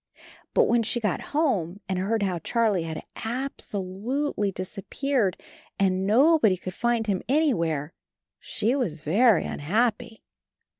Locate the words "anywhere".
7.29-7.93